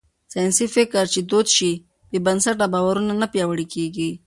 [0.33, 1.71] ساينسي فکر چې دود شي،
[2.11, 4.09] بې بنسټه باورونه نه پياوړي کېږي.